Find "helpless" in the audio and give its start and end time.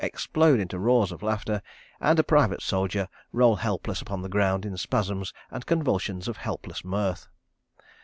3.57-4.01, 6.37-6.83